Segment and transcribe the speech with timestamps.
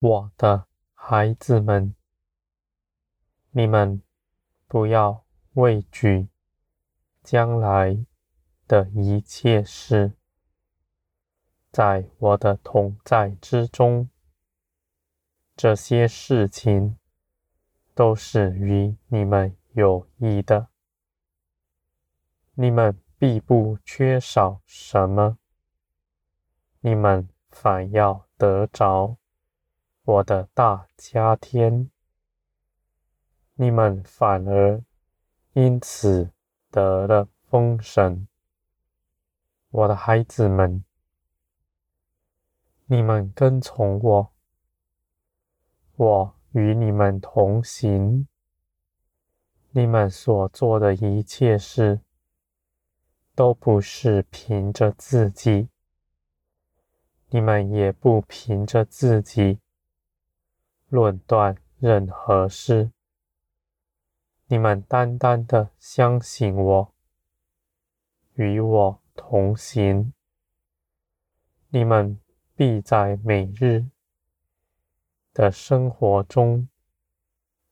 [0.00, 1.94] 我的孩子们，
[3.50, 4.00] 你们
[4.66, 6.30] 不要畏惧
[7.22, 8.06] 将来
[8.66, 10.16] 的一切事，
[11.70, 14.08] 在我的同在之中，
[15.54, 16.96] 这些事情
[17.94, 20.68] 都是与你们有益的。
[22.54, 25.36] 你们必不缺少什么，
[26.80, 29.19] 你们反要得着。
[30.10, 31.88] 我的大家天，
[33.54, 34.82] 你们反而
[35.52, 36.32] 因此
[36.68, 38.26] 得了封神。
[39.68, 40.82] 我的孩子们，
[42.86, 44.32] 你们跟从我，
[45.94, 48.26] 我与你们同行。
[49.70, 52.00] 你们所做的一切事，
[53.36, 55.68] 都不是凭着自己，
[57.28, 59.60] 你们也不凭着自己。
[60.90, 62.90] 论断任何事，
[64.46, 66.92] 你们单单的相信我，
[68.34, 70.12] 与我同行，
[71.68, 72.20] 你们
[72.56, 73.86] 必在每日
[75.32, 76.68] 的生活中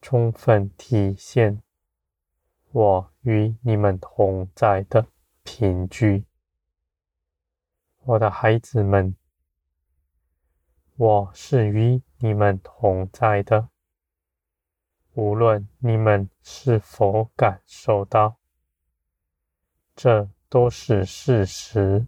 [0.00, 1.62] 充分体现
[2.70, 5.06] 我与你们同在的
[5.42, 6.24] 凭据。
[8.04, 9.14] 我的孩子们，
[10.96, 13.68] 我是与你们同在的，
[15.14, 18.38] 无论你们是否感受到，
[19.96, 22.06] 这都是事实。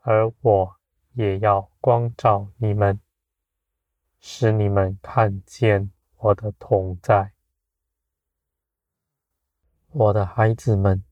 [0.00, 0.76] 而我
[1.14, 3.00] 也要光照你们，
[4.18, 7.32] 使你们看见我的同在。
[9.88, 11.02] 我的孩子们，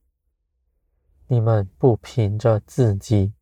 [1.29, 3.33] 你们不凭着自己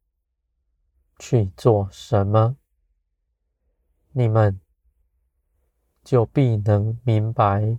[1.19, 2.57] 去做什么。
[4.19, 4.59] 你们
[6.03, 7.79] 就必能明白，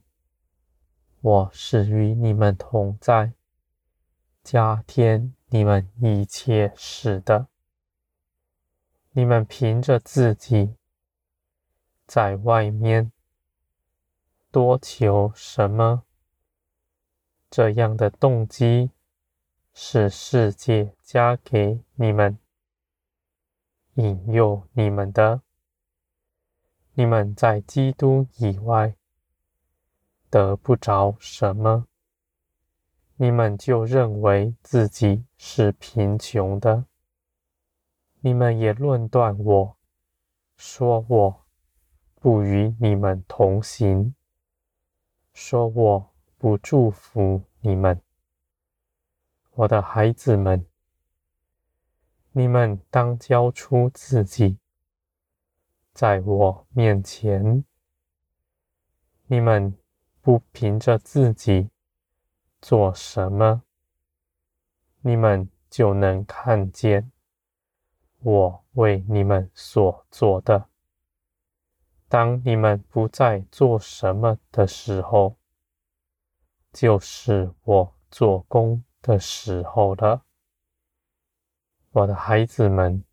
[1.21, 3.33] 我是与你们同在，
[4.43, 7.47] 加添你们一切使的。
[9.13, 10.75] 你们凭着自己
[12.05, 13.11] 在外面
[14.51, 16.03] 多求什么，
[17.49, 18.91] 这样的动机
[19.73, 22.37] 是世界加给你们，
[23.95, 25.41] 引诱你们的。
[26.99, 28.95] 你们在基督以外
[30.31, 31.85] 得不着什么，
[33.17, 36.85] 你们就认为自己是贫穷的。
[38.21, 39.77] 你们也论断我，
[40.55, 41.45] 说我
[42.15, 44.15] 不与你们同行，
[45.35, 46.09] 说我
[46.39, 48.01] 不祝福你们。
[49.51, 50.65] 我的孩子们，
[52.31, 54.57] 你们当交出自己。
[55.97, 57.65] 在我面前，
[59.25, 59.75] 你们
[60.21, 61.71] 不凭着自己
[62.61, 63.63] 做什么，
[65.01, 67.11] 你们就能看见
[68.19, 70.69] 我为你们所做的。
[72.07, 75.35] 当你们不再做什么的时候，
[76.71, 80.23] 就是我做工的时候了。
[81.89, 83.03] 我的孩子们，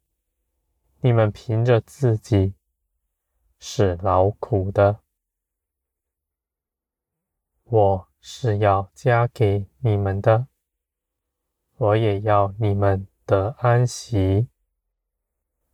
[1.01, 2.53] 你们凭着自己。
[3.59, 5.01] 是劳苦的，
[7.65, 10.47] 我是要加给你们的，
[11.77, 14.49] 我也要你们得安息，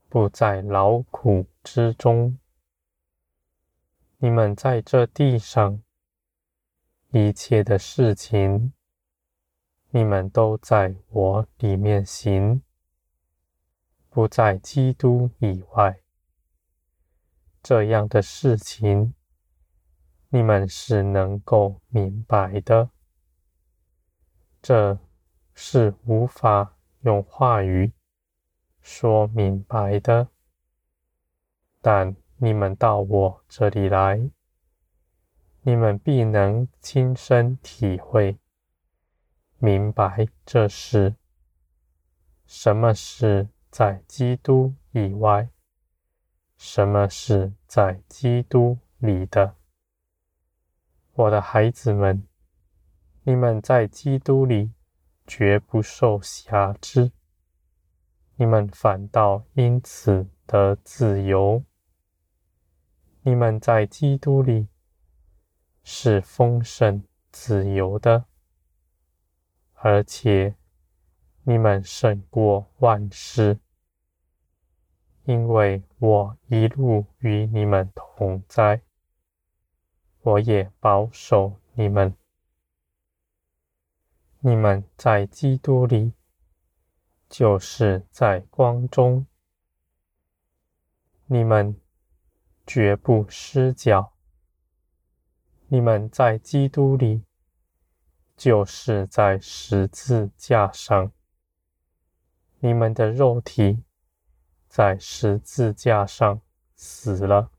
[0.08, 2.38] 不在劳苦之中。
[4.18, 5.82] 你们在这地上
[7.10, 8.72] 一切的事情，
[9.90, 12.62] 你们都在我里面行，
[14.08, 16.00] 不在基督以外。
[17.62, 19.14] 这样的事情，
[20.30, 22.90] 你们是能够明白的。
[24.62, 24.98] 这
[25.54, 27.92] 是无法用话语
[28.80, 30.28] 说明白的。
[31.82, 34.30] 但你们到我这里来，
[35.62, 38.38] 你们必能亲身体会、
[39.58, 41.14] 明白这事。
[42.46, 45.48] 什么是在基督以外？
[46.62, 49.56] 什么是在基督里的？
[51.14, 52.28] 我的孩子们，
[53.22, 54.70] 你们在基督里
[55.26, 57.12] 绝不受辖制，
[58.36, 61.64] 你们反倒因此得自由。
[63.22, 64.68] 你们在基督里
[65.82, 67.02] 是丰盛
[67.32, 68.26] 自由的，
[69.76, 70.54] 而且
[71.42, 73.58] 你们胜过万事。
[75.24, 78.82] 因为我一路与你们同在，
[80.22, 82.14] 我也保守你们。
[84.40, 86.14] 你们在基督里，
[87.28, 89.26] 就是在光中。
[91.26, 91.78] 你们
[92.66, 94.14] 绝不失脚。
[95.68, 97.22] 你们在基督里，
[98.36, 101.12] 就是在十字架上。
[102.58, 103.84] 你们的肉体
[104.70, 106.40] 在十字架上
[106.76, 107.50] 死了。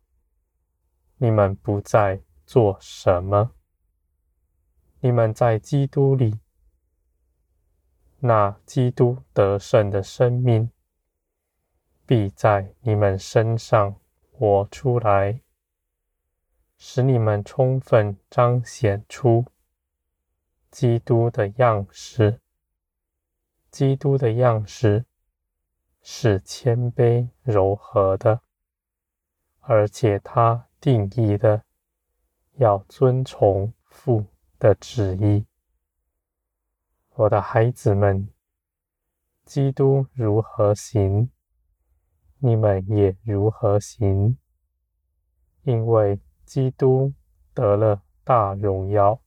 [1.18, 3.52] 你们不再做什么。
[5.02, 6.40] 你们在基督里，
[8.20, 10.72] 那基督得胜的生命。
[12.06, 14.00] 必在你们身上
[14.32, 15.42] 活出来，
[16.78, 19.46] 使你们充分彰显出
[20.70, 22.40] 基督的样式。
[23.70, 25.06] 基督的样式
[26.02, 28.42] 是谦卑柔和的，
[29.60, 31.64] 而且他定义的
[32.54, 34.26] 要遵从父
[34.58, 35.46] 的旨意。
[37.14, 38.28] 我的孩子们，
[39.46, 41.30] 基督如何行，
[42.40, 44.38] 你们也如何行，
[45.64, 47.14] 因为基督
[47.54, 49.22] 得了大荣耀，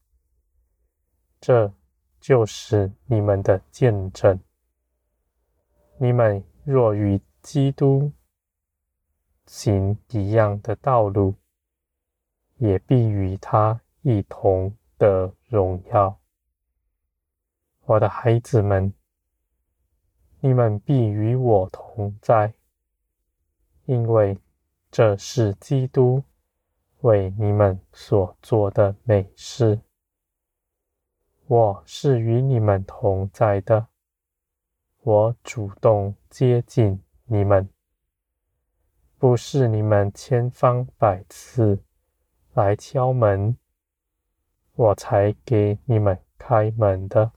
[1.41, 1.73] 这
[2.19, 4.41] 就是你们的见证。
[5.99, 8.11] 你们若与基督
[9.45, 11.35] 行一样的道路，
[12.57, 16.19] 也必与他一同得荣耀。
[17.85, 18.95] 我的孩子们，
[20.41, 22.55] 你们必与我同在。
[23.85, 24.39] 因为
[24.91, 26.25] 这是基督
[27.03, 29.79] 为你们所做的美事，
[31.47, 33.89] 我是与你们同在的。
[35.07, 37.69] 我主动接近你们，
[39.19, 41.85] 不是你们千方百次
[42.55, 43.59] 来敲门，
[44.73, 47.33] 我才给你们开门的。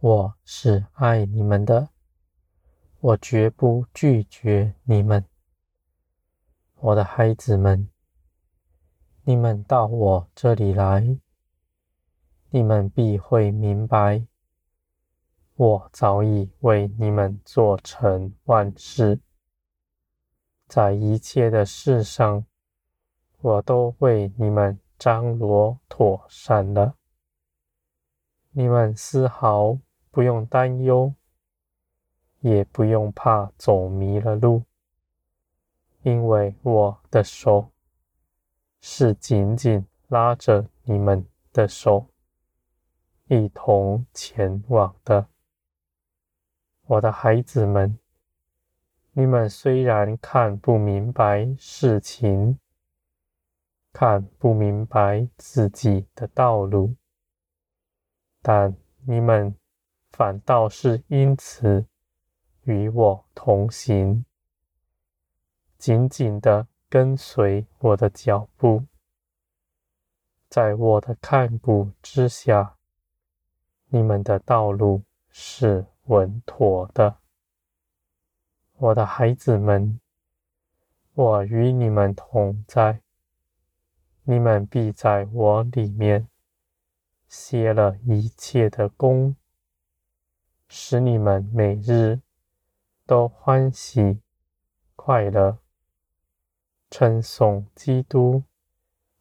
[0.00, 1.88] 我是爱你们的。
[3.00, 5.24] 我绝不拒绝你们，
[6.76, 7.88] 我的孩子们。
[9.24, 11.16] 你们到我这里来，
[12.50, 14.26] 你们必会明白，
[15.62, 19.20] 我早已为你们做成万事，
[20.66, 22.44] 在一切的事上，
[23.40, 26.96] 我都为你们张罗妥善了。
[28.50, 29.78] 你们丝毫
[30.10, 31.14] 不用担忧。
[32.40, 34.64] 也不用怕走迷了路，
[36.02, 37.70] 因为我的手
[38.80, 42.08] 是紧紧拉着你们的手，
[43.28, 45.28] 一同前往的。
[46.86, 47.98] 我的孩子们，
[49.12, 52.58] 你们虽然看不明白事情，
[53.92, 56.96] 看不明白自己的道路，
[58.40, 58.76] 但
[59.06, 59.54] 你们
[60.10, 61.86] 反倒是因此。
[62.64, 64.24] 与我同行，
[65.78, 68.84] 紧紧地跟随我的脚步，
[70.48, 72.76] 在我的看顾之下，
[73.88, 77.18] 你们的道路是稳妥的。
[78.74, 80.00] 我的孩子们，
[81.14, 83.00] 我与你们同在，
[84.24, 86.28] 你们必在我里面
[87.28, 89.36] 歇了一切的工，
[90.68, 92.20] 使你们每日。
[93.04, 94.22] 都欢喜
[94.94, 95.58] 快乐，
[96.88, 98.44] 称颂基督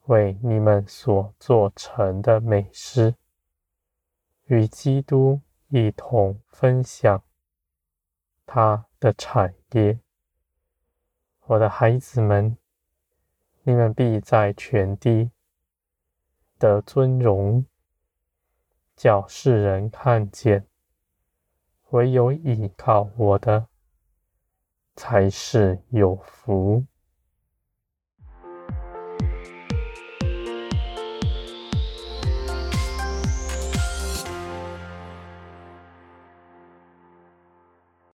[0.06, 3.16] 为你们所做成的美事，
[4.46, 5.42] 与基督
[5.74, 7.24] 一同分享
[8.46, 9.98] 他的产业。
[11.46, 12.58] 我的孩子们，
[13.64, 15.32] 你们必在全地
[16.60, 17.66] 的尊荣，
[18.98, 20.68] 叫世人看见，
[21.92, 23.68] 唯有倚靠我的。
[24.94, 26.86] 才是有福。